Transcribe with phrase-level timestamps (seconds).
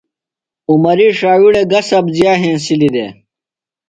[0.71, 3.11] عمری شاویڑہ وے گہ سبزیہ ہینسِلی دےۡ؟